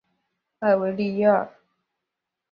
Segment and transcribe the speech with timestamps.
[0.61, 1.47] 埃维利耶尔。